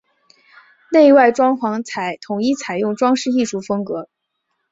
[0.91, 1.83] 内外装潢
[2.25, 4.09] 统一采用装饰艺术风格。